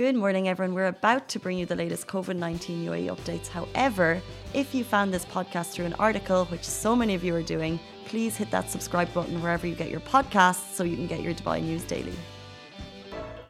Good 0.00 0.16
morning, 0.16 0.48
everyone. 0.48 0.74
We're 0.74 0.86
about 0.86 1.28
to 1.28 1.38
bring 1.38 1.58
you 1.58 1.66
the 1.66 1.76
latest 1.76 2.06
COVID 2.06 2.34
19 2.34 2.86
UAE 2.86 3.14
updates. 3.14 3.48
However, 3.48 4.22
if 4.54 4.74
you 4.74 4.82
found 4.82 5.12
this 5.12 5.26
podcast 5.26 5.72
through 5.72 5.84
an 5.84 5.92
article, 5.98 6.46
which 6.46 6.64
so 6.64 6.96
many 6.96 7.14
of 7.14 7.22
you 7.22 7.34
are 7.34 7.42
doing, 7.42 7.78
please 8.06 8.34
hit 8.34 8.50
that 8.50 8.70
subscribe 8.70 9.12
button 9.12 9.42
wherever 9.42 9.66
you 9.66 9.74
get 9.74 9.90
your 9.90 10.00
podcasts 10.00 10.72
so 10.72 10.84
you 10.84 10.96
can 10.96 11.06
get 11.06 11.20
your 11.20 11.34
Dubai 11.34 11.62
news 11.62 11.84
daily. 11.84 12.14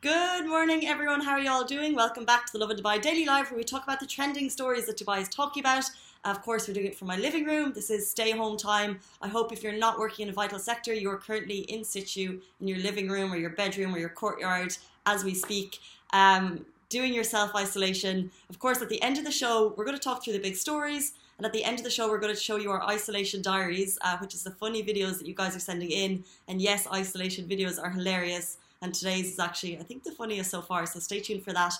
Good 0.00 0.44
morning, 0.44 0.88
everyone. 0.88 1.20
How 1.20 1.34
are 1.34 1.38
you 1.38 1.52
all 1.52 1.64
doing? 1.64 1.94
Welcome 1.94 2.24
back 2.24 2.46
to 2.46 2.52
the 2.54 2.58
Lovin 2.58 2.78
Dubai 2.78 3.00
Daily 3.00 3.26
Live, 3.26 3.48
where 3.52 3.58
we 3.58 3.62
talk 3.62 3.84
about 3.84 4.00
the 4.00 4.08
trending 4.08 4.50
stories 4.50 4.86
that 4.86 4.98
Dubai 4.98 5.20
is 5.20 5.28
talking 5.28 5.60
about. 5.60 5.84
Of 6.24 6.42
course, 6.42 6.66
we're 6.66 6.74
doing 6.74 6.86
it 6.86 6.96
from 6.98 7.06
my 7.06 7.16
living 7.16 7.44
room. 7.44 7.72
This 7.72 7.90
is 7.90 8.10
stay 8.10 8.32
home 8.32 8.56
time. 8.56 8.98
I 9.22 9.28
hope 9.28 9.52
if 9.52 9.62
you're 9.62 9.80
not 9.86 10.00
working 10.00 10.24
in 10.24 10.30
a 10.30 10.32
vital 10.32 10.58
sector, 10.58 10.92
you're 10.92 11.18
currently 11.18 11.60
in 11.74 11.84
situ 11.84 12.40
in 12.60 12.66
your 12.66 12.78
living 12.78 13.08
room 13.08 13.32
or 13.32 13.36
your 13.36 13.50
bedroom 13.50 13.94
or 13.94 14.00
your 14.00 14.08
courtyard 14.08 14.76
as 15.06 15.24
we 15.24 15.34
speak 15.34 15.78
um, 16.12 16.64
doing 16.88 17.14
your 17.14 17.24
self 17.24 17.54
isolation. 17.54 18.30
Of 18.50 18.58
course, 18.58 18.82
at 18.82 18.88
the 18.88 19.02
end 19.02 19.18
of 19.18 19.24
the 19.24 19.32
show, 19.32 19.74
we're 19.76 19.84
going 19.84 19.96
to 19.96 20.02
talk 20.02 20.22
through 20.22 20.34
the 20.34 20.40
big 20.40 20.56
stories. 20.56 21.14
And 21.38 21.46
at 21.46 21.54
the 21.54 21.64
end 21.64 21.78
of 21.78 21.84
the 21.84 21.90
show, 21.90 22.06
we're 22.10 22.18
going 22.18 22.34
to 22.34 22.40
show 22.40 22.56
you 22.56 22.70
our 22.70 22.82
isolation 22.82 23.40
diaries, 23.40 23.98
uh, 24.02 24.18
which 24.18 24.34
is 24.34 24.42
the 24.42 24.50
funny 24.50 24.82
videos 24.82 25.16
that 25.18 25.26
you 25.26 25.34
guys 25.34 25.56
are 25.56 25.60
sending 25.60 25.90
in. 25.90 26.22
And 26.48 26.60
yes, 26.60 26.86
isolation 26.92 27.48
videos 27.48 27.82
are 27.82 27.88
hilarious. 27.88 28.58
And 28.82 28.92
today's 28.92 29.32
is 29.32 29.38
actually, 29.38 29.78
I 29.78 29.82
think, 29.82 30.04
the 30.04 30.12
funniest 30.12 30.50
so 30.50 30.60
far. 30.60 30.84
So 30.84 31.00
stay 31.00 31.20
tuned 31.20 31.42
for 31.42 31.52
that. 31.54 31.72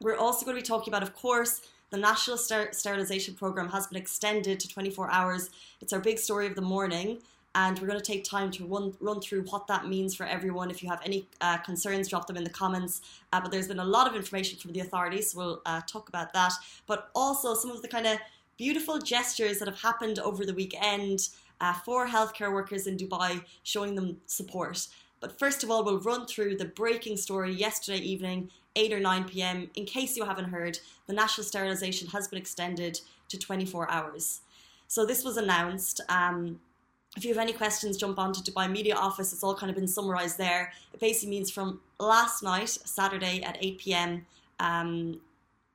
We're 0.00 0.16
also 0.16 0.44
going 0.44 0.56
to 0.56 0.62
be 0.62 0.66
talking 0.66 0.92
about, 0.92 1.02
of 1.02 1.16
course, 1.16 1.62
the 1.90 1.96
National 1.96 2.36
Ster- 2.36 2.72
Sterilization 2.72 3.34
Program 3.34 3.68
has 3.70 3.86
been 3.86 4.00
extended 4.00 4.60
to 4.60 4.68
24 4.68 5.10
hours. 5.10 5.50
It's 5.80 5.92
our 5.92 6.00
big 6.00 6.18
story 6.18 6.46
of 6.46 6.54
the 6.54 6.62
morning 6.62 7.18
and 7.56 7.78
we're 7.78 7.86
going 7.86 7.98
to 7.98 8.04
take 8.04 8.22
time 8.22 8.50
to 8.50 8.66
run 8.66 8.94
run 9.00 9.18
through 9.20 9.42
what 9.44 9.66
that 9.66 9.88
means 9.88 10.14
for 10.14 10.26
everyone. 10.26 10.70
If 10.70 10.82
you 10.82 10.90
have 10.90 11.00
any 11.04 11.26
uh, 11.40 11.56
concerns, 11.58 12.06
drop 12.08 12.26
them 12.26 12.36
in 12.36 12.44
the 12.44 12.50
comments. 12.50 13.00
Uh, 13.32 13.40
but 13.40 13.50
there's 13.50 13.66
been 13.66 13.78
a 13.78 13.84
lot 13.84 14.06
of 14.06 14.14
information 14.14 14.58
from 14.58 14.72
the 14.72 14.80
authorities, 14.80 15.32
so 15.32 15.38
we'll 15.38 15.62
uh, 15.64 15.80
talk 15.86 16.08
about 16.10 16.34
that. 16.34 16.52
But 16.86 17.10
also 17.14 17.54
some 17.54 17.70
of 17.70 17.80
the 17.80 17.88
kind 17.88 18.06
of 18.06 18.18
beautiful 18.58 18.98
gestures 18.98 19.58
that 19.58 19.68
have 19.68 19.80
happened 19.80 20.18
over 20.18 20.44
the 20.44 20.52
weekend 20.52 21.30
uh, 21.62 21.72
for 21.72 22.06
healthcare 22.06 22.52
workers 22.52 22.86
in 22.86 22.98
Dubai, 22.98 23.42
showing 23.62 23.94
them 23.94 24.18
support. 24.26 24.86
But 25.20 25.38
first 25.38 25.64
of 25.64 25.70
all, 25.70 25.82
we'll 25.82 26.00
run 26.00 26.26
through 26.26 26.56
the 26.56 26.66
breaking 26.66 27.16
story 27.16 27.54
yesterday 27.54 28.00
evening, 28.00 28.50
8 28.76 28.92
or 28.92 29.00
9 29.00 29.24
p.m. 29.24 29.70
In 29.76 29.86
case 29.86 30.14
you 30.14 30.26
haven't 30.26 30.50
heard, 30.50 30.78
the 31.06 31.14
national 31.14 31.46
sterilisation 31.46 32.08
has 32.08 32.28
been 32.28 32.38
extended 32.38 33.00
to 33.30 33.38
24 33.38 33.90
hours. 33.90 34.42
So 34.88 35.06
this 35.06 35.24
was 35.24 35.38
announced. 35.38 36.02
Um, 36.10 36.60
if 37.16 37.24
you 37.24 37.30
have 37.32 37.42
any 37.42 37.52
questions, 37.52 37.96
jump 37.96 38.18
onto 38.18 38.40
Dubai 38.42 38.70
Media 38.70 38.94
Office. 38.94 39.32
It's 39.32 39.42
all 39.42 39.54
kind 39.54 39.70
of 39.70 39.76
been 39.76 39.88
summarized 39.88 40.36
there. 40.36 40.72
It 40.92 41.00
basically 41.00 41.30
means 41.30 41.50
from 41.50 41.80
last 41.98 42.42
night, 42.42 42.68
Saturday 42.68 43.42
at 43.42 43.56
8 43.60 43.78
p.m., 43.78 44.26
um, 44.60 45.20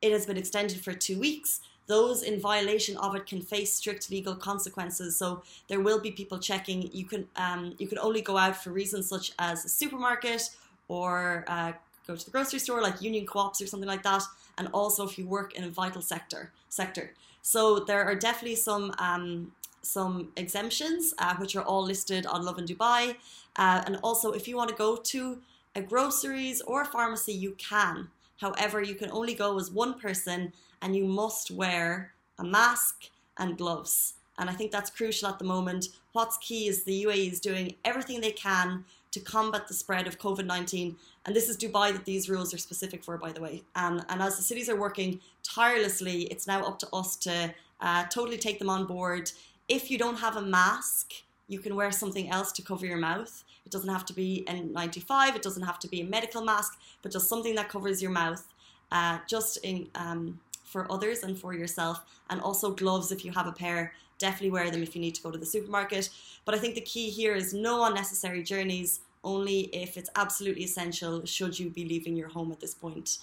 it 0.02 0.12
has 0.12 0.26
been 0.26 0.38
extended 0.38 0.80
for 0.80 0.94
two 0.94 1.20
weeks. 1.20 1.62
Those 1.88 2.24
in 2.24 2.40
violation 2.40 2.96
of 2.98 3.16
it 3.16 3.26
can 3.26 3.42
face 3.42 3.74
strict 3.74 4.10
legal 4.10 4.36
consequences. 4.36 5.18
So 5.18 5.44
there 5.68 5.80
will 5.80 6.00
be 6.00 6.12
people 6.12 6.40
checking. 6.40 6.90
You 6.94 7.06
can 7.06 7.28
um, 7.36 7.76
you 7.78 7.88
can 7.88 8.00
only 8.00 8.22
go 8.22 8.38
out 8.38 8.56
for 8.56 8.72
reasons 8.72 9.10
such 9.10 9.32
as 9.38 9.66
a 9.66 9.70
supermarket 9.70 10.50
or 10.88 11.44
uh, 11.48 11.74
go 12.08 12.16
to 12.16 12.26
the 12.26 12.32
grocery 12.32 12.60
store, 12.60 12.82
like 12.82 13.02
union 13.02 13.26
co-ops 13.26 13.62
or 13.62 13.68
something 13.68 13.90
like 13.90 14.04
that. 14.04 14.24
And 14.58 14.70
also 14.74 15.08
if 15.08 15.18
you 15.18 15.28
work 15.28 15.54
in 15.54 15.64
a 15.64 15.70
vital 15.70 16.02
sector 16.02 16.52
sector. 16.70 17.14
So 17.42 17.80
there 17.80 18.04
are 18.06 18.16
definitely 18.16 18.56
some 18.56 18.94
um, 18.98 19.52
some 19.82 20.30
exemptions, 20.38 21.14
uh, 21.18 21.36
which 21.36 21.56
are 21.56 21.64
all 21.64 21.84
listed 21.84 22.26
on 22.26 22.46
Lovin 22.46 22.66
Dubai. 22.66 23.16
Uh, 23.56 23.82
and 23.86 23.98
also, 24.04 24.32
if 24.32 24.48
you 24.48 24.56
want 24.56 24.70
to 24.70 24.76
go 24.76 24.96
to 24.96 25.40
a 25.76 25.82
groceries 25.82 26.62
or 26.62 26.82
a 26.82 26.86
pharmacy, 26.86 27.34
you 27.34 27.56
can. 27.58 28.10
However, 28.38 28.82
you 28.82 28.96
can 28.96 29.12
only 29.12 29.34
go 29.36 29.58
as 29.58 29.72
one 29.72 30.00
person 30.00 30.54
and 30.82 30.96
you 30.96 31.06
must 31.06 31.52
wear 31.52 32.14
a 32.40 32.44
mask 32.44 33.10
and 33.38 33.58
gloves. 33.58 34.16
And 34.38 34.50
I 34.50 34.54
think 34.54 34.72
that's 34.72 34.90
crucial 34.90 35.30
at 35.30 35.38
the 35.38 35.46
moment. 35.46 35.90
What's 36.14 36.38
key 36.38 36.68
is 36.68 36.84
the 36.84 37.04
UAE 37.06 37.32
is 37.32 37.40
doing 37.40 37.76
everything 37.86 38.20
they 38.20 38.32
can 38.32 38.84
to 39.12 39.20
combat 39.20 39.68
the 39.68 39.74
spread 39.74 40.08
of 40.08 40.18
COVID 40.18 40.46
19. 40.46 40.96
And 41.26 41.36
this 41.36 41.50
is 41.50 41.58
Dubai 41.58 41.92
that 41.94 42.06
these 42.06 42.30
rules 42.30 42.54
are 42.54 42.58
specific 42.58 43.04
for, 43.04 43.18
by 43.18 43.32
the 43.32 43.42
way. 43.42 43.64
Um, 43.76 44.02
and 44.10 44.22
as 44.22 44.38
the 44.38 44.44
cities 44.44 44.70
are 44.70 44.80
working 44.80 45.20
tirelessly, 45.44 46.24
it's 46.24 46.48
now 46.48 46.64
up 46.66 46.80
to 46.80 46.88
us 46.94 47.16
to 47.18 47.54
uh, 47.82 48.06
totally 48.06 48.38
take 48.38 48.58
them 48.58 48.70
on 48.70 48.86
board 48.86 49.32
if 49.72 49.90
you 49.90 49.98
don't 49.98 50.18
have 50.18 50.36
a 50.36 50.42
mask, 50.42 51.14
you 51.48 51.58
can 51.58 51.76
wear 51.78 51.92
something 51.94 52.30
else 52.30 52.52
to 52.52 52.62
cover 52.62 52.86
your 52.86 52.98
mouth. 52.98 53.46
It 53.66 53.72
doesn't 53.72 53.90
have 53.90 54.06
to 54.08 54.14
be 54.14 54.44
N95, 54.48 55.38
it 55.38 55.42
doesn't 55.42 55.64
have 55.64 55.80
to 55.80 55.88
be 55.88 56.02
a 56.02 56.04
medical 56.04 56.44
mask, 56.44 56.78
but 57.02 57.14
just 57.14 57.30
something 57.30 57.56
that 57.56 57.70
covers 57.70 58.02
your 58.02 58.12
mouth, 58.12 58.44
uh, 58.92 59.20
just 59.28 59.60
in, 59.64 59.88
um, 59.96 60.42
for 60.66 60.92
others 60.92 61.24
and 61.24 61.40
for 61.40 61.54
yourself. 61.54 62.04
And 62.30 62.42
also 62.42 62.72
gloves 62.72 63.14
if 63.14 63.24
you 63.24 63.32
have 63.32 63.48
a 63.48 63.54
pair. 63.54 63.94
Definitely 64.18 64.52
wear 64.52 64.70
them 64.70 64.84
if 64.84 64.94
you 64.94 65.02
need 65.02 65.16
to 65.16 65.24
go 65.24 65.32
to 65.32 65.38
the 65.38 65.46
supermarket. 65.46 66.10
But 66.44 66.54
I 66.54 66.58
think 66.58 66.76
the 66.76 66.88
key 66.94 67.10
here 67.10 67.34
is 67.34 67.54
no 67.54 67.86
unnecessary 67.86 68.44
journeys, 68.44 69.00
only 69.24 69.62
if 69.84 69.96
it's 69.96 70.10
absolutely 70.18 70.66
essential 70.66 71.26
should 71.26 71.58
you 71.58 71.70
be 71.70 71.86
leaving 71.86 72.18
your 72.18 72.28
home 72.28 72.52
at 72.52 72.60
this 72.60 72.74
point. 72.74 73.20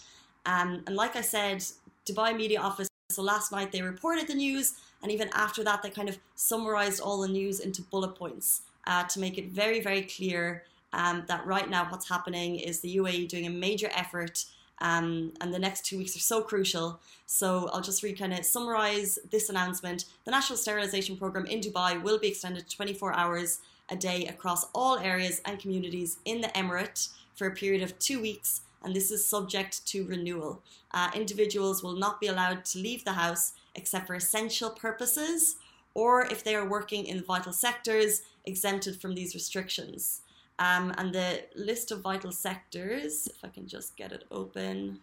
Um, 0.47 0.83
and 0.87 0.97
like 0.97 1.15
I 1.15 1.21
said, 1.21 1.59
Dubai 2.07 2.35
Media 2.35 2.61
Office, 2.61 2.88
so 3.19 3.25
last 3.25 3.51
night 3.51 3.73
they 3.73 3.83
reported 3.83 4.29
the 4.29 4.35
news 4.35 4.75
and 5.03 5.13
even 5.13 5.29
after 5.33 5.63
that, 5.65 5.83
they 5.83 5.91
kind 5.91 6.09
of 6.09 6.19
summarized 6.35 7.01
all 7.01 7.21
the 7.21 7.29
news 7.29 7.61
into 7.61 7.83
bullet 7.83 8.15
points 8.15 8.63
uh, 8.87 9.05
to 9.05 9.21
make 9.21 9.39
it 9.39 9.51
very, 9.51 9.81
very 9.81 10.03
clear 10.03 10.65
um, 10.93 11.25
that 11.29 11.47
right 11.47 11.69
now 11.69 11.87
what's 11.91 12.09
happening 12.09 12.57
is 12.57 12.81
the 12.81 12.97
UAE 12.97 13.29
doing 13.29 13.47
a 13.47 13.51
major 13.51 13.91
effort. 13.95 14.45
Um, 14.81 15.33
and 15.41 15.53
the 15.53 15.59
next 15.59 15.85
two 15.85 15.99
weeks 15.99 16.17
are 16.17 16.21
so 16.21 16.41
crucial. 16.41 17.01
So 17.27 17.69
I'll 17.73 17.81
just 17.81 18.03
re 18.03 18.13
kind 18.13 18.33
of 18.33 18.45
summarize 18.45 19.19
this 19.31 19.49
announcement. 19.51 20.05
The 20.25 20.31
National 20.31 20.57
Sterilization 20.57 21.17
Program 21.17 21.47
in 21.47 21.61
Dubai 21.61 22.01
will 22.01 22.19
be 22.19 22.29
extended 22.29 22.71
24 22.71 23.13
hours 23.15 23.61
a 23.91 23.97
day 23.97 24.27
across 24.27 24.67
all 24.75 24.99
areas 24.99 25.41
and 25.45 25.59
communities 25.59 26.19
in 26.25 26.41
the 26.41 26.49
Emirate 26.49 27.09
for 27.35 27.49
a 27.49 27.55
period 27.55 27.83
of 27.83 27.99
two 27.99 28.21
weeks, 28.21 28.61
and 28.83 28.95
this 28.95 29.11
is 29.11 29.27
subject 29.27 29.87
to 29.87 30.07
renewal. 30.07 30.63
Uh, 30.93 31.11
individuals 31.15 31.83
will 31.83 31.97
not 31.97 32.21
be 32.21 32.29
allowed 32.29 32.65
to 32.67 32.79
leave 32.79 33.05
the 33.05 33.13
house 33.13 33.53
except 33.75 34.07
for 34.07 34.15
essential 34.15 34.71
purposes, 34.71 35.57
or 35.95 36.27
if 36.27 36.45
they 36.45 36.55
are 36.55 36.69
working 36.69 37.07
in 37.07 37.23
vital 37.23 37.53
sectors 37.53 38.23
exempted 38.45 39.01
from 39.01 39.15
these 39.15 39.35
restrictions. 39.35 40.23
Um, 40.59 40.93
and 40.99 41.13
the 41.13 41.45
list 41.55 41.93
of 41.93 42.01
vital 42.01 42.33
sectors, 42.33 43.29
if 43.29 43.45
I 43.45 43.49
can 43.49 43.69
just 43.69 43.97
get 43.97 44.13
it 44.13 44.25
open, 44.31 45.01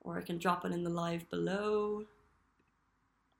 or 0.00 0.16
I 0.16 0.22
can 0.22 0.38
drop 0.38 0.64
it 0.64 0.72
in 0.72 0.84
the 0.84 0.90
live 0.90 1.28
below. 1.28 2.04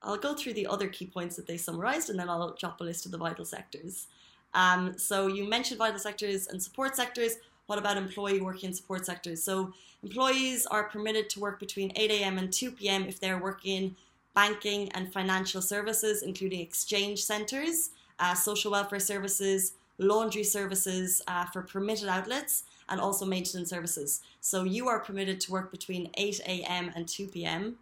I'll 0.03 0.17
go 0.17 0.35
through 0.35 0.53
the 0.53 0.67
other 0.67 0.87
key 0.87 1.07
points 1.07 1.35
that 1.35 1.47
they 1.47 1.57
summarized 1.57 2.09
and 2.09 2.19
then 2.19 2.29
I'll 2.29 2.53
drop 2.53 2.79
a 2.79 2.83
list 2.83 3.05
of 3.05 3.11
the 3.11 3.17
vital 3.17 3.43
sectors. 3.43 4.07
Um, 4.53 4.97
so 4.97 5.27
you 5.27 5.49
mentioned 5.49 5.79
vital 5.79 5.99
sectors 5.99 6.47
and 6.47 6.61
support 6.61 6.95
sectors. 6.95 7.37
What 7.69 7.77
about 7.77 7.97
employee 7.97 8.41
working 8.41 8.69
in 8.69 8.73
support 8.73 9.05
sectors? 9.05 9.43
So 9.43 9.73
employees 10.01 10.65
are 10.65 10.85
permitted 10.85 11.29
to 11.29 11.39
work 11.39 11.59
between 11.59 11.91
8 11.95 12.09
a.m. 12.09 12.39
and 12.39 12.51
2 12.51 12.71
p.m. 12.71 13.03
if 13.03 13.19
they're 13.19 13.37
working 13.37 13.77
in 13.77 13.95
banking 14.33 14.91
and 14.93 15.13
financial 15.13 15.61
services, 15.61 16.23
including 16.23 16.61
exchange 16.61 17.23
centres, 17.23 17.91
uh, 18.17 18.33
social 18.33 18.71
welfare 18.71 18.99
services, 18.99 19.73
laundry 19.99 20.43
services 20.43 21.21
uh, 21.27 21.45
for 21.45 21.61
permitted 21.61 22.09
outlets, 22.09 22.63
and 22.89 22.99
also 22.99 23.23
maintenance 23.23 23.69
services. 23.69 24.21
So 24.41 24.63
you 24.63 24.87
are 24.87 24.97
permitted 24.97 25.39
to 25.41 25.51
work 25.51 25.69
between 25.69 26.09
8 26.17 26.39
a.m. 26.47 26.91
and 26.95 27.07
2 27.07 27.27
p.m. 27.27 27.75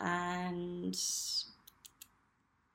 And 0.00 0.98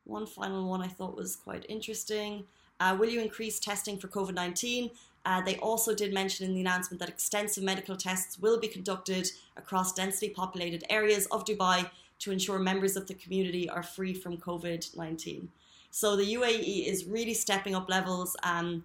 one 0.05 0.25
final 0.25 0.69
one 0.69 0.81
I 0.81 0.87
thought 0.87 1.17
was 1.17 1.35
quite 1.35 1.65
interesting. 1.67 2.45
Uh, 2.79 2.95
will 2.97 3.09
you 3.09 3.19
increase 3.19 3.59
testing 3.59 3.97
for 3.97 4.07
COVID 4.07 4.35
19? 4.35 4.89
Uh, 5.25 5.41
they 5.41 5.55
also 5.57 5.95
did 5.95 6.13
mention 6.13 6.45
in 6.45 6.53
the 6.53 6.61
announcement 6.61 6.99
that 6.99 7.09
extensive 7.09 7.63
medical 7.63 7.95
tests 7.95 8.37
will 8.37 8.59
be 8.59 8.67
conducted 8.67 9.31
across 9.55 9.93
densely 9.93 10.29
populated 10.29 10.83
areas 10.89 11.25
of 11.27 11.45
Dubai 11.45 11.89
to 12.19 12.31
ensure 12.31 12.59
members 12.59 12.95
of 12.95 13.07
the 13.07 13.13
community 13.13 13.69
are 13.69 13.83
free 13.83 14.13
from 14.13 14.37
COVID 14.37 14.95
19. 14.97 15.49
So 15.91 16.15
the 16.15 16.33
UAE 16.33 16.87
is 16.87 17.05
really 17.05 17.33
stepping 17.33 17.75
up 17.75 17.87
levels, 17.89 18.35
um, 18.43 18.83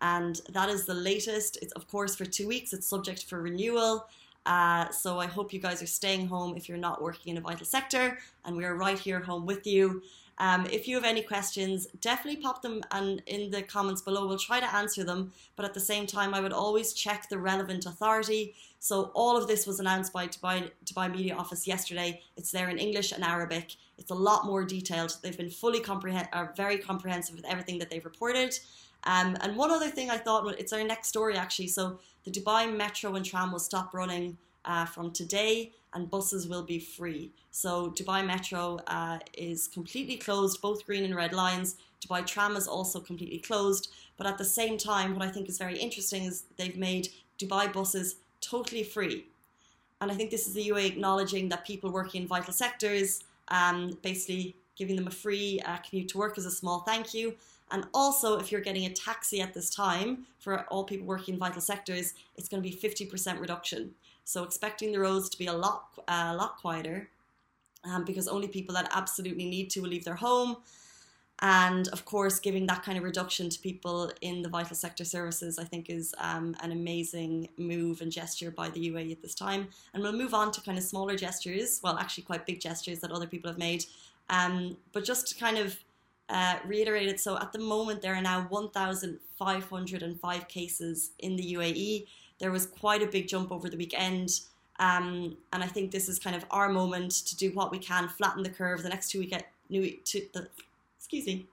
and 0.00 0.40
that 0.50 0.68
is 0.68 0.86
the 0.86 0.94
latest. 0.94 1.58
It's, 1.62 1.72
of 1.72 1.86
course, 1.88 2.16
for 2.16 2.24
two 2.24 2.48
weeks, 2.48 2.72
it's 2.72 2.86
subject 2.86 3.24
for 3.24 3.40
renewal. 3.40 4.06
Uh, 4.44 4.88
so 4.90 5.18
I 5.20 5.26
hope 5.26 5.52
you 5.52 5.60
guys 5.60 5.82
are 5.82 5.86
staying 5.86 6.26
home 6.26 6.56
if 6.56 6.68
you're 6.68 6.78
not 6.78 7.02
working 7.02 7.32
in 7.32 7.38
a 7.38 7.40
vital 7.40 7.66
sector, 7.66 8.18
and 8.44 8.56
we 8.56 8.64
are 8.64 8.74
right 8.74 8.98
here 8.98 9.20
home 9.20 9.46
with 9.46 9.66
you. 9.66 10.02
Um, 10.38 10.66
if 10.66 10.86
you 10.86 10.94
have 10.94 11.04
any 11.04 11.22
questions, 11.22 11.86
definitely 12.00 12.40
pop 12.40 12.62
them 12.62 12.82
and 12.92 13.22
in 13.26 13.50
the 13.50 13.62
comments 13.62 14.02
below. 14.02 14.26
We'll 14.26 14.38
try 14.38 14.60
to 14.60 14.74
answer 14.74 15.02
them, 15.04 15.32
but 15.56 15.64
at 15.64 15.74
the 15.74 15.80
same 15.80 16.06
time, 16.06 16.32
I 16.32 16.40
would 16.40 16.52
always 16.52 16.92
check 16.92 17.28
the 17.28 17.38
relevant 17.38 17.86
authority. 17.86 18.54
So 18.78 19.10
all 19.14 19.36
of 19.36 19.48
this 19.48 19.66
was 19.66 19.80
announced 19.80 20.12
by 20.12 20.28
Dubai, 20.28 20.70
Dubai 20.84 21.10
Media 21.10 21.34
Office 21.34 21.66
yesterday. 21.66 22.22
It's 22.36 22.52
there 22.52 22.68
in 22.68 22.78
English 22.78 23.10
and 23.12 23.24
Arabic. 23.24 23.74
It's 23.98 24.12
a 24.12 24.14
lot 24.14 24.46
more 24.46 24.64
detailed. 24.64 25.16
They've 25.22 25.36
been 25.36 25.50
fully 25.50 25.80
comprehend, 25.80 26.28
are 26.32 26.52
very 26.56 26.78
comprehensive 26.78 27.34
with 27.34 27.44
everything 27.44 27.78
that 27.80 27.90
they've 27.90 28.04
reported. 28.04 28.56
Um, 29.04 29.36
and 29.40 29.56
one 29.56 29.72
other 29.72 29.90
thing 29.90 30.10
I 30.10 30.18
thought, 30.18 30.54
it's 30.58 30.72
our 30.72 30.84
next 30.84 31.08
story 31.08 31.36
actually. 31.36 31.68
So 31.68 31.98
the 32.24 32.30
Dubai 32.30 32.74
Metro 32.74 33.14
and 33.16 33.24
tram 33.24 33.50
will 33.50 33.58
stop 33.58 33.92
running 33.92 34.38
uh, 34.64 34.84
from 34.84 35.10
today 35.10 35.72
and 35.94 36.10
buses 36.10 36.46
will 36.48 36.62
be 36.62 36.78
free. 36.78 37.32
So 37.50 37.90
Dubai 37.90 38.24
Metro 38.24 38.78
uh, 38.86 39.18
is 39.32 39.68
completely 39.68 40.16
closed, 40.16 40.60
both 40.60 40.84
green 40.86 41.04
and 41.04 41.14
red 41.14 41.32
lines. 41.32 41.76
Dubai 42.04 42.26
Tram 42.26 42.56
is 42.56 42.68
also 42.68 43.00
completely 43.00 43.38
closed. 43.38 43.90
But 44.16 44.26
at 44.26 44.38
the 44.38 44.44
same 44.44 44.76
time, 44.78 45.14
what 45.14 45.26
I 45.26 45.30
think 45.30 45.48
is 45.48 45.58
very 45.58 45.78
interesting 45.78 46.24
is 46.24 46.44
they've 46.56 46.76
made 46.76 47.08
Dubai 47.38 47.72
buses 47.72 48.16
totally 48.40 48.82
free. 48.82 49.26
And 50.00 50.10
I 50.12 50.14
think 50.14 50.30
this 50.30 50.46
is 50.46 50.54
the 50.54 50.68
UAE 50.68 50.86
acknowledging 50.86 51.48
that 51.48 51.64
people 51.64 51.90
working 51.90 52.22
in 52.22 52.28
vital 52.28 52.52
sectors, 52.52 53.24
um, 53.48 53.98
basically 54.02 54.54
giving 54.76 54.94
them 54.94 55.08
a 55.08 55.10
free 55.10 55.60
uh, 55.64 55.78
commute 55.78 56.08
to 56.10 56.18
work 56.18 56.38
as 56.38 56.46
a 56.46 56.50
small 56.50 56.80
thank 56.80 57.14
you. 57.14 57.34
And 57.70 57.86
also, 57.92 58.38
if 58.38 58.50
you're 58.50 58.60
getting 58.60 58.86
a 58.86 58.90
taxi 58.90 59.40
at 59.40 59.52
this 59.52 59.68
time 59.70 60.26
for 60.38 60.60
all 60.64 60.84
people 60.84 61.06
working 61.06 61.34
in 61.34 61.40
vital 61.40 61.60
sectors, 61.60 62.14
it's 62.36 62.48
going 62.48 62.62
to 62.62 62.68
be 62.68 62.74
50% 62.74 63.40
reduction. 63.40 63.90
So 64.28 64.44
expecting 64.44 64.92
the 64.92 65.00
roads 65.00 65.30
to 65.30 65.38
be 65.38 65.46
a 65.46 65.52
lot, 65.54 65.84
a 66.06 66.36
lot 66.36 66.58
quieter, 66.58 67.08
um, 67.82 68.04
because 68.04 68.28
only 68.28 68.46
people 68.46 68.74
that 68.74 68.90
absolutely 68.92 69.46
need 69.46 69.70
to 69.70 69.80
will 69.80 69.88
leave 69.88 70.04
their 70.04 70.16
home. 70.16 70.58
And 71.38 71.88
of 71.88 72.04
course, 72.04 72.38
giving 72.38 72.66
that 72.66 72.82
kind 72.82 72.98
of 72.98 73.04
reduction 73.04 73.48
to 73.48 73.58
people 73.58 74.12
in 74.20 74.42
the 74.42 74.50
vital 74.50 74.76
sector 74.76 75.02
services, 75.02 75.58
I 75.58 75.64
think, 75.64 75.88
is 75.88 76.14
um, 76.18 76.54
an 76.60 76.72
amazing 76.72 77.48
move 77.56 78.02
and 78.02 78.12
gesture 78.12 78.50
by 78.50 78.68
the 78.68 78.90
UAE 78.90 79.12
at 79.12 79.22
this 79.22 79.34
time. 79.34 79.68
And 79.94 80.02
we'll 80.02 80.12
move 80.12 80.34
on 80.34 80.52
to 80.52 80.60
kind 80.60 80.76
of 80.76 80.84
smaller 80.84 81.16
gestures, 81.16 81.80
well, 81.82 81.96
actually, 81.96 82.24
quite 82.24 82.44
big 82.44 82.60
gestures 82.60 83.00
that 83.00 83.10
other 83.10 83.26
people 83.26 83.48
have 83.48 83.58
made. 83.58 83.86
Um, 84.28 84.76
but 84.92 85.04
just 85.04 85.26
to 85.28 85.36
kind 85.42 85.56
of 85.56 85.74
uh, 86.28 86.58
reiterate 86.66 87.08
it, 87.08 87.18
so 87.18 87.38
at 87.38 87.52
the 87.52 87.60
moment, 87.60 88.02
there 88.02 88.14
are 88.14 88.20
now 88.20 88.42
1,505 88.50 90.48
cases 90.48 91.12
in 91.18 91.36
the 91.36 91.54
UAE 91.54 92.04
there 92.38 92.50
was 92.50 92.66
quite 92.66 93.02
a 93.02 93.06
big 93.06 93.28
jump 93.28 93.50
over 93.50 93.68
the 93.68 93.76
weekend. 93.76 94.40
Um, 94.78 95.36
and 95.52 95.64
I 95.64 95.66
think 95.66 95.90
this 95.90 96.08
is 96.08 96.18
kind 96.18 96.36
of 96.36 96.44
our 96.50 96.68
moment 96.68 97.12
to 97.26 97.36
do 97.36 97.50
what 97.50 97.70
we 97.72 97.78
can, 97.78 98.08
flatten 98.08 98.42
the 98.42 98.50
curve. 98.50 98.82
The 98.82 98.88
next 98.88 99.10
two 99.10 99.18
week, 99.18 99.34
new 99.68 99.96
to 100.04 100.22
the, 100.32 100.48
excuse 100.96 101.26
me, 101.26 101.46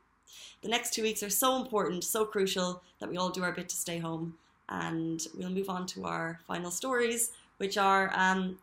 the 0.62 0.70
next 0.70 0.94
two 0.94 1.02
weeks 1.02 1.24
are 1.24 1.30
so 1.30 1.62
important, 1.62 2.04
so 2.04 2.26
crucial 2.26 2.82
that 3.00 3.10
we 3.10 3.18
all 3.18 3.30
do 3.30 3.44
our 3.44 3.52
bit 3.52 3.70
to 3.70 3.76
stay 3.76 3.98
home. 3.98 4.36
And 4.70 5.26
we'll 5.36 5.50
move 5.50 5.70
on 5.70 5.86
to 5.88 6.06
our 6.06 6.40
final 6.48 6.72
stories, 6.72 7.32
which 7.58 7.78
are 7.78 8.12
um, 8.16 8.58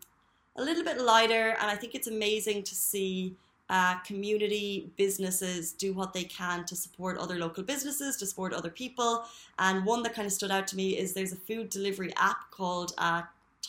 a 0.56 0.62
little 0.62 0.84
bit 0.84 1.00
lighter. 1.00 1.56
And 1.60 1.70
I 1.70 1.76
think 1.76 1.94
it's 1.94 2.08
amazing 2.08 2.64
to 2.64 2.74
see 2.74 3.34
uh, 3.72 3.94
community 4.00 4.92
businesses 4.98 5.72
do 5.72 5.94
what 5.94 6.12
they 6.12 6.24
can 6.24 6.62
to 6.66 6.76
support 6.76 7.16
other 7.16 7.38
local 7.38 7.64
businesses, 7.64 8.18
to 8.18 8.26
support 8.26 8.52
other 8.52 8.68
people. 8.68 9.24
And 9.58 9.86
one 9.86 10.02
that 10.02 10.14
kind 10.14 10.26
of 10.26 10.32
stood 10.32 10.50
out 10.50 10.66
to 10.68 10.76
me 10.76 10.98
is 10.98 11.14
there's 11.14 11.32
a 11.32 11.36
food 11.36 11.70
delivery 11.70 12.12
app 12.18 12.50
called 12.50 12.92
uh, 12.98 13.22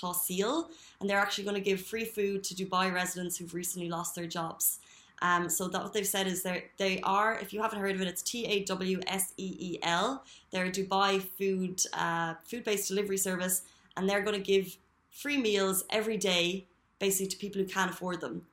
and 0.04 1.10
they're 1.10 1.18
actually 1.18 1.46
going 1.46 1.56
to 1.56 1.62
give 1.62 1.80
free 1.80 2.04
food 2.04 2.44
to 2.44 2.54
Dubai 2.54 2.94
residents 2.94 3.38
who've 3.38 3.54
recently 3.54 3.88
lost 3.88 4.16
their 4.16 4.28
jobs. 4.28 4.80
Um, 5.22 5.48
so 5.48 5.70
that 5.70 5.82
what 5.82 5.94
they've 5.94 6.06
said 6.06 6.28
is 6.28 6.44
they 6.44 6.66
they 6.78 7.00
are, 7.04 7.40
if 7.40 7.54
you 7.54 7.62
haven't 7.62 7.80
heard 7.80 7.96
of 7.96 8.02
it, 8.02 8.10
it's 8.10 8.22
T 8.22 8.46
A 8.46 8.66
W 8.66 9.00
S 9.08 9.34
E 9.38 9.56
E 9.58 9.80
L. 9.82 10.26
They're 10.52 10.66
a 10.66 10.72
Dubai 10.72 11.22
food 11.22 11.82
uh, 11.94 12.34
food 12.44 12.66
based 12.66 12.90
delivery 12.90 13.18
service, 13.18 13.62
and 13.96 14.10
they're 14.10 14.26
going 14.28 14.36
to 14.36 14.44
give 14.44 14.76
free 15.10 15.38
meals 15.38 15.86
every 15.90 16.18
day, 16.18 16.66
basically 17.00 17.28
to 17.28 17.38
people 17.38 17.62
who 17.62 17.68
can't 17.68 17.92
afford 17.92 18.20
them 18.20 18.46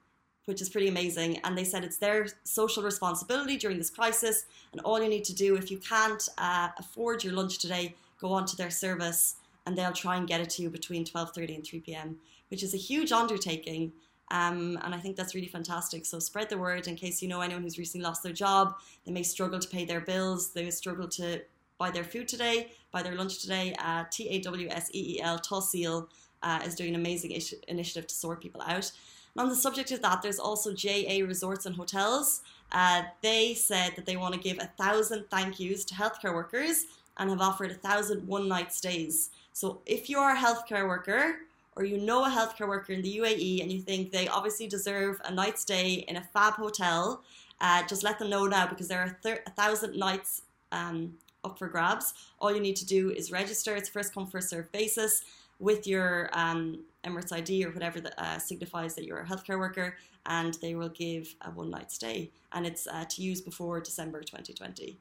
which 0.50 0.60
is 0.60 0.68
pretty 0.68 0.88
amazing. 0.88 1.38
And 1.44 1.56
they 1.56 1.62
said 1.62 1.84
it's 1.84 1.98
their 1.98 2.26
social 2.42 2.82
responsibility 2.82 3.56
during 3.56 3.78
this 3.78 3.88
crisis. 3.88 4.46
And 4.72 4.80
all 4.80 5.00
you 5.00 5.08
need 5.08 5.22
to 5.26 5.32
do, 5.32 5.54
if 5.54 5.70
you 5.70 5.78
can't 5.78 6.28
uh, 6.38 6.70
afford 6.76 7.22
your 7.22 7.34
lunch 7.34 7.58
today, 7.58 7.94
go 8.20 8.32
onto 8.32 8.56
their 8.56 8.68
service 8.68 9.36
and 9.64 9.78
they'll 9.78 9.92
try 9.92 10.16
and 10.16 10.26
get 10.26 10.40
it 10.40 10.50
to 10.50 10.62
you 10.62 10.68
between 10.68 11.04
12.30 11.04 11.54
and 11.54 11.64
3 11.64 11.80
p.m., 11.80 12.16
which 12.48 12.64
is 12.64 12.74
a 12.74 12.76
huge 12.76 13.12
undertaking. 13.12 13.92
Um, 14.32 14.76
and 14.82 14.92
I 14.92 14.98
think 14.98 15.14
that's 15.14 15.36
really 15.36 15.46
fantastic. 15.46 16.04
So 16.04 16.18
spread 16.18 16.48
the 16.48 16.58
word 16.58 16.88
in 16.88 16.96
case 16.96 17.22
you 17.22 17.28
know 17.28 17.42
anyone 17.42 17.62
who's 17.62 17.78
recently 17.78 18.04
lost 18.04 18.24
their 18.24 18.32
job. 18.32 18.74
They 19.06 19.12
may 19.12 19.22
struggle 19.22 19.60
to 19.60 19.68
pay 19.68 19.84
their 19.84 20.00
bills. 20.00 20.50
They 20.50 20.64
may 20.64 20.70
struggle 20.72 21.06
to 21.10 21.42
buy 21.78 21.92
their 21.92 22.04
food 22.04 22.26
today, 22.26 22.72
buy 22.90 23.04
their 23.04 23.14
lunch 23.14 23.40
today. 23.40 23.76
Uh, 23.78 24.02
T 24.10 24.28
A 24.30 24.40
W 24.40 24.68
S 24.68 24.90
E 24.92 25.14
E 25.16 25.22
L, 25.22 25.38
Tawseel, 25.38 26.08
uh, 26.42 26.60
is 26.64 26.74
doing 26.74 26.90
an 26.90 27.00
amazing 27.00 27.30
ish- 27.30 27.54
initiative 27.68 28.08
to 28.08 28.14
sort 28.16 28.42
people 28.42 28.62
out. 28.66 28.90
On 29.36 29.48
the 29.48 29.54
subject 29.56 29.90
of 29.92 30.02
that, 30.02 30.22
there's 30.22 30.38
also 30.38 30.72
JA 30.72 31.24
Resorts 31.24 31.66
and 31.66 31.76
Hotels. 31.76 32.42
Uh, 32.72 33.02
they 33.22 33.54
said 33.54 33.94
that 33.96 34.06
they 34.06 34.16
want 34.16 34.34
to 34.34 34.40
give 34.40 34.58
a 34.58 34.66
thousand 34.66 35.24
thank 35.30 35.58
yous 35.58 35.84
to 35.86 35.94
healthcare 35.94 36.34
workers 36.34 36.86
and 37.16 37.30
have 37.30 37.40
offered 37.40 37.70
a 37.70 37.74
thousand 37.74 38.26
one 38.26 38.48
night 38.48 38.72
stays. 38.72 39.30
So 39.52 39.80
if 39.86 40.08
you're 40.08 40.30
a 40.30 40.36
healthcare 40.36 40.86
worker 40.86 41.40
or 41.76 41.84
you 41.84 41.98
know 41.98 42.24
a 42.24 42.28
healthcare 42.28 42.68
worker 42.68 42.92
in 42.92 43.02
the 43.02 43.18
UAE 43.18 43.62
and 43.62 43.70
you 43.70 43.80
think 43.80 44.10
they 44.10 44.28
obviously 44.28 44.66
deserve 44.66 45.20
a 45.24 45.32
night 45.32 45.58
stay 45.58 46.04
in 46.08 46.16
a 46.16 46.22
fab 46.32 46.54
hotel, 46.54 47.22
uh, 47.60 47.86
just 47.86 48.02
let 48.02 48.18
them 48.18 48.30
know 48.30 48.46
now 48.46 48.66
because 48.66 48.88
there 48.88 49.00
are 49.00 49.18
thir- 49.22 49.42
a 49.46 49.50
thousand 49.50 49.96
nights 49.96 50.42
um, 50.72 51.14
up 51.44 51.58
for 51.58 51.68
grabs. 51.68 52.14
All 52.38 52.54
you 52.54 52.60
need 52.60 52.76
to 52.76 52.86
do 52.86 53.10
is 53.10 53.30
register. 53.30 53.76
It's 53.76 53.88
first 53.88 54.14
come 54.14 54.26
first 54.26 54.48
serve 54.48 54.70
basis 54.72 55.22
with 55.58 55.86
your 55.86 56.30
um, 56.32 56.80
Emirates 57.04 57.32
ID 57.32 57.64
or 57.64 57.70
whatever 57.70 58.00
that 58.00 58.14
uh, 58.18 58.38
signifies 58.38 58.94
that 58.94 59.04
you're 59.04 59.20
a 59.20 59.26
healthcare 59.26 59.58
worker, 59.58 59.96
and 60.26 60.54
they 60.60 60.74
will 60.74 60.88
give 60.88 61.34
a 61.42 61.50
one 61.50 61.70
night 61.70 61.90
stay. 61.90 62.30
And 62.52 62.66
it's 62.66 62.86
uh, 62.86 63.04
to 63.08 63.22
use 63.22 63.40
before 63.40 63.80
December 63.80 64.20
2020, 64.20 64.96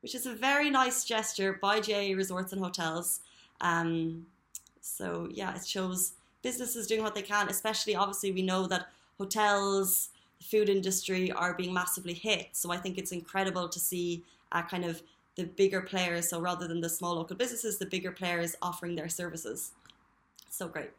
which 0.00 0.14
is 0.14 0.26
a 0.26 0.34
very 0.34 0.70
nice 0.70 1.04
gesture 1.04 1.58
by 1.60 1.80
JA 1.80 2.14
Resorts 2.16 2.52
and 2.52 2.62
Hotels. 2.62 3.20
Um, 3.60 4.26
so, 4.80 5.28
yeah, 5.30 5.54
it 5.54 5.66
shows 5.66 6.12
businesses 6.42 6.86
doing 6.86 7.02
what 7.02 7.14
they 7.14 7.22
can, 7.22 7.48
especially 7.48 7.94
obviously, 7.94 8.32
we 8.32 8.42
know 8.42 8.66
that 8.66 8.88
hotels, 9.18 10.08
the 10.38 10.44
food 10.44 10.68
industry 10.68 11.30
are 11.30 11.54
being 11.54 11.72
massively 11.72 12.14
hit. 12.14 12.48
So, 12.52 12.72
I 12.72 12.78
think 12.78 12.98
it's 12.98 13.12
incredible 13.12 13.68
to 13.68 13.78
see 13.78 14.24
uh, 14.52 14.62
kind 14.62 14.84
of 14.84 15.02
the 15.36 15.44
bigger 15.44 15.82
players. 15.82 16.30
So, 16.30 16.40
rather 16.40 16.66
than 16.66 16.80
the 16.80 16.88
small 16.88 17.14
local 17.14 17.36
businesses, 17.36 17.78
the 17.78 17.86
bigger 17.86 18.10
players 18.10 18.56
offering 18.62 18.96
their 18.96 19.08
services. 19.08 19.72
So 20.52 20.68
great. 20.68 20.90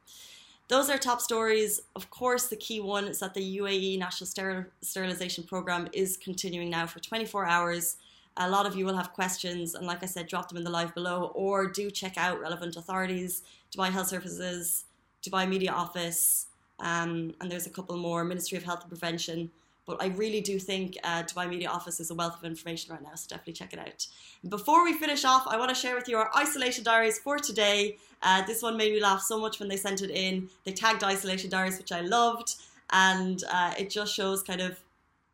Those 0.70 0.90
are 0.90 0.98
top 0.98 1.20
stories. 1.20 1.82
Of 1.96 2.10
course, 2.10 2.48
the 2.48 2.56
key 2.56 2.80
one 2.80 3.06
is 3.06 3.20
that 3.20 3.34
the 3.34 3.58
UAE 3.58 4.00
National 4.00 4.28
Steril- 4.28 4.68
Sterilization 4.82 5.44
Program 5.44 5.90
is 5.92 6.16
continuing 6.18 6.70
now 6.70 6.88
for 6.88 7.00
24 7.00 7.46
hours. 7.46 7.98
A 8.38 8.50
lot 8.50 8.66
of 8.66 8.76
you 8.76 8.86
will 8.86 8.96
have 8.96 9.14
questions, 9.14 9.76
and 9.76 9.86
like 9.86 10.02
I 10.02 10.08
said, 10.08 10.28
drop 10.28 10.48
them 10.48 10.58
in 10.58 10.64
the 10.64 10.70
live 10.70 10.96
below, 10.96 11.32
or 11.36 11.68
do 11.68 11.92
check 11.92 12.18
out 12.18 12.40
relevant 12.40 12.78
authorities, 12.78 13.44
Dubai 13.76 13.92
Health 13.92 14.08
Services, 14.08 14.86
Dubai 15.22 15.48
Media 15.48 15.72
Office, 15.72 16.48
um, 16.80 17.36
and 17.40 17.52
there's 17.52 17.68
a 17.68 17.70
couple 17.70 17.96
more 17.98 18.24
Ministry 18.24 18.58
of 18.58 18.64
Health 18.64 18.82
and 18.82 18.90
Prevention. 18.90 19.52
But 19.86 20.02
I 20.02 20.08
really 20.08 20.40
do 20.40 20.60
think 20.60 20.98
uh, 21.04 21.24
Dubai 21.24 21.50
Media 21.50 21.70
Office 21.70 22.00
is 22.00 22.10
a 22.10 22.16
wealth 22.16 22.38
of 22.38 22.46
information 22.46 22.94
right 22.94 23.04
now, 23.04 23.16
so 23.16 23.28
definitely 23.28 23.54
check 23.54 23.74
it 23.74 23.80
out. 23.80 24.08
Before 24.48 24.84
we 24.84 24.94
finish 24.94 25.26
off, 25.26 25.46
I 25.46 25.58
want 25.58 25.70
to 25.70 25.76
share 25.76 25.96
with 25.96 26.08
you 26.08 26.18
our 26.18 26.30
isolation 26.38 26.84
diaries 26.84 27.20
for 27.20 27.38
today. 27.38 27.98
Uh, 28.22 28.46
this 28.46 28.62
one 28.62 28.78
made 28.78 28.94
me 28.94 29.02
laugh 29.02 29.22
so 29.22 29.38
much 29.40 29.60
when 29.60 29.68
they 29.68 29.76
sent 29.76 30.02
it 30.02 30.10
in. 30.10 30.50
They 30.64 30.72
tagged 30.72 31.04
isolation 31.04 31.50
diaries, 31.50 31.78
which 31.78 31.92
I 31.92 32.00
loved, 32.00 32.56
and 32.92 33.44
uh, 33.52 33.74
it 33.78 33.90
just 33.90 34.14
shows 34.14 34.42
kind 34.42 34.62
of 34.62 34.80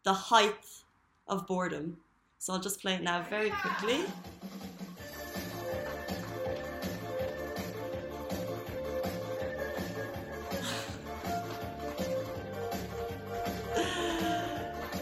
the 0.03 0.13
height 0.13 0.56
of 1.27 1.46
boredom. 1.46 1.98
So 2.39 2.53
I'll 2.53 2.60
just 2.60 2.82
play 2.82 2.96
it 2.96 3.03
now 3.03 3.22
very 3.29 3.51
quickly. 3.51 4.06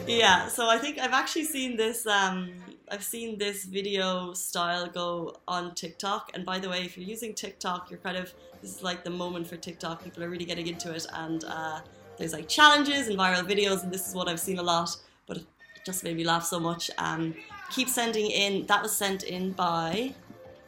Yeah 0.07 0.47
so 0.47 0.69
i 0.69 0.77
think 0.77 0.97
i've 0.99 1.13
actually 1.13 1.43
seen 1.43 1.75
this 1.75 2.07
um 2.07 2.51
i've 2.91 3.03
seen 3.03 3.37
this 3.37 3.65
video 3.65 4.33
style 4.33 4.87
go 4.87 5.35
on 5.47 5.73
tiktok 5.75 6.31
and 6.33 6.45
by 6.45 6.57
the 6.57 6.69
way 6.69 6.83
if 6.83 6.97
you're 6.97 7.07
using 7.07 7.33
tiktok 7.33 7.89
you're 7.89 7.99
kind 7.99 8.17
of 8.17 8.33
this 8.61 8.75
is 8.75 8.83
like 8.83 9.03
the 9.03 9.09
moment 9.09 9.45
for 9.45 9.57
tiktok 9.57 10.03
people 10.03 10.23
are 10.23 10.29
really 10.29 10.45
getting 10.45 10.67
into 10.67 10.93
it 10.93 11.05
and 11.13 11.43
uh, 11.45 11.79
there's 12.17 12.33
like 12.33 12.47
challenges 12.47 13.07
and 13.07 13.17
viral 13.17 13.43
videos 13.43 13.83
and 13.83 13.91
this 13.91 14.07
is 14.07 14.15
what 14.15 14.27
i've 14.27 14.39
seen 14.39 14.59
a 14.59 14.63
lot 14.63 14.95
but 15.25 15.37
it 15.37 15.45
just 15.85 16.03
made 16.03 16.15
me 16.15 16.23
laugh 16.23 16.43
so 16.43 16.59
much 16.59 16.89
um 16.97 17.35
keep 17.71 17.89
sending 17.89 18.31
in 18.31 18.65
that 18.67 18.81
was 18.81 18.95
sent 18.95 19.23
in 19.23 19.51
by 19.51 20.13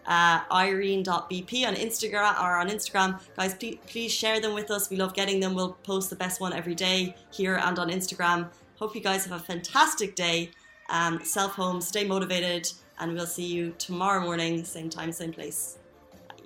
uh, 0.10 0.42
irene.bp 0.52 1.68
on 1.68 1.76
Instagram 1.76 2.42
or 2.42 2.58
on 2.58 2.68
Instagram. 2.68 3.20
Guys, 3.38 3.54
please, 3.54 3.78
please 3.86 4.12
share 4.12 4.42
them 4.42 4.56
with 4.56 4.72
us. 4.72 4.90
We 4.90 4.98
love 4.98 5.14
getting 5.14 5.40
them. 5.40 5.54
We'll 5.54 5.74
post 5.84 6.10
the 6.10 6.16
best 6.16 6.42
one 6.42 6.52
every 6.52 6.74
day 6.74 7.16
here 7.32 7.62
and 7.64 7.78
on 7.78 7.90
Instagram. 7.90 8.50
Hope 8.80 8.96
you 8.96 9.02
guys 9.02 9.26
have 9.26 9.42
a 9.42 9.44
fantastic 9.44 10.16
day. 10.16 10.52
Um, 10.90 11.24
self 11.24 11.52
home, 11.52 11.82
stay 11.82 12.06
motivated, 12.06 12.72
and 13.00 13.14
we'll 13.14 13.28
see 13.28 13.46
you 13.46 13.76
tomorrow 13.78 14.24
morning, 14.24 14.64
same 14.64 14.90
time, 14.90 15.12
same 15.12 15.34
place. 15.34 15.78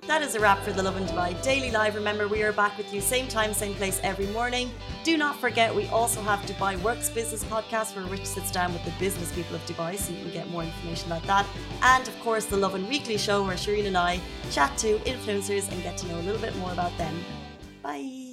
That 0.08 0.20
is 0.20 0.34
a 0.34 0.40
wrap 0.40 0.58
for 0.58 0.72
the 0.72 0.82
Lovin 0.82 1.04
Dubai 1.06 1.40
Daily 1.42 1.70
Live. 1.70 1.94
Remember, 1.94 2.26
we 2.26 2.42
are 2.42 2.52
back 2.52 2.76
with 2.76 2.92
you 2.92 3.00
same 3.00 3.28
time, 3.28 3.54
same 3.54 3.74
place 3.74 4.00
every 4.02 4.26
morning. 4.26 4.70
Do 5.04 5.16
not 5.16 5.40
forget, 5.40 5.74
we 5.74 5.86
also 5.86 6.20
have 6.22 6.40
Dubai 6.40 6.78
Works 6.82 7.08
Business 7.08 7.44
Podcast 7.44 7.94
where 7.96 8.04
Rich 8.04 8.26
sits 8.26 8.50
down 8.50 8.72
with 8.72 8.84
the 8.84 8.90
business 8.98 9.32
people 9.32 9.54
of 9.54 9.64
Dubai 9.64 9.96
so 9.96 10.12
you 10.12 10.20
can 10.20 10.32
get 10.32 10.50
more 10.50 10.64
information 10.64 11.10
about 11.10 11.22
that. 11.28 11.46
And 11.82 12.06
of 12.06 12.20
course, 12.20 12.46
the 12.46 12.56
Lovin 12.56 12.86
Weekly 12.88 13.16
Show 13.16 13.44
where 13.44 13.56
Shireen 13.56 13.86
and 13.86 13.96
I 13.96 14.20
chat 14.50 14.76
to 14.78 14.98
influencers 14.98 15.72
and 15.72 15.82
get 15.82 15.96
to 15.98 16.08
know 16.08 16.18
a 16.18 16.24
little 16.28 16.40
bit 16.40 16.54
more 16.56 16.72
about 16.72 16.96
them. 16.98 17.14
Bye. 17.82 18.23